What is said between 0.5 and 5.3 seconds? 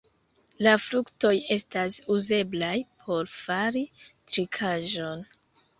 La fruktoj estas uzeblaj por fari trinkaĵon.